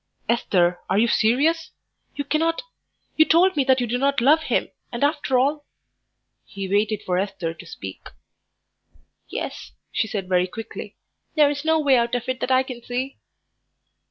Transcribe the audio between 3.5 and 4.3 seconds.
me that you did not